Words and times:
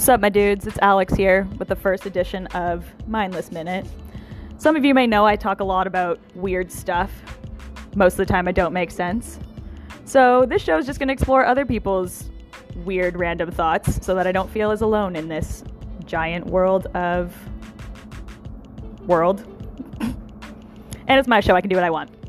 Sup, 0.00 0.18
my 0.18 0.30
dudes? 0.30 0.66
It's 0.66 0.78
Alex 0.80 1.12
here 1.12 1.46
with 1.58 1.68
the 1.68 1.76
first 1.76 2.06
edition 2.06 2.46
of 2.48 2.86
Mindless 3.06 3.52
Minute. 3.52 3.86
Some 4.56 4.74
of 4.74 4.82
you 4.82 4.94
may 4.94 5.06
know 5.06 5.26
I 5.26 5.36
talk 5.36 5.60
a 5.60 5.64
lot 5.64 5.86
about 5.86 6.18
weird 6.34 6.72
stuff. 6.72 7.12
Most 7.94 8.14
of 8.14 8.16
the 8.16 8.24
time, 8.24 8.48
I 8.48 8.52
don't 8.52 8.72
make 8.72 8.90
sense. 8.90 9.38
So, 10.06 10.46
this 10.46 10.62
show 10.62 10.78
is 10.78 10.86
just 10.86 10.98
going 10.98 11.08
to 11.08 11.12
explore 11.12 11.44
other 11.44 11.66
people's 11.66 12.30
weird, 12.76 13.18
random 13.18 13.50
thoughts 13.50 14.02
so 14.02 14.14
that 14.14 14.26
I 14.26 14.32
don't 14.32 14.50
feel 14.50 14.70
as 14.70 14.80
alone 14.80 15.16
in 15.16 15.28
this 15.28 15.64
giant 16.06 16.46
world 16.46 16.86
of. 16.96 17.36
world. 19.06 19.44
and 20.00 21.18
it's 21.18 21.28
my 21.28 21.40
show, 21.40 21.54
I 21.54 21.60
can 21.60 21.68
do 21.68 21.76
what 21.76 21.84
I 21.84 21.90
want. 21.90 22.19